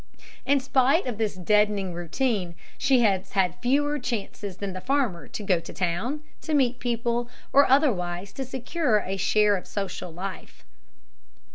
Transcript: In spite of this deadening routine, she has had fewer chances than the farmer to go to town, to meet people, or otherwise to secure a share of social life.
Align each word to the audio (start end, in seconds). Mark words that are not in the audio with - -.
In 0.47 0.59
spite 0.59 1.05
of 1.05 1.19
this 1.19 1.35
deadening 1.35 1.93
routine, 1.93 2.55
she 2.75 3.01
has 3.01 3.33
had 3.33 3.59
fewer 3.61 3.99
chances 3.99 4.57
than 4.57 4.73
the 4.73 4.81
farmer 4.81 5.27
to 5.27 5.43
go 5.43 5.59
to 5.59 5.71
town, 5.71 6.21
to 6.41 6.55
meet 6.55 6.79
people, 6.79 7.29
or 7.53 7.69
otherwise 7.69 8.33
to 8.33 8.43
secure 8.43 9.01
a 9.05 9.15
share 9.15 9.55
of 9.55 9.67
social 9.67 10.11
life. 10.11 10.65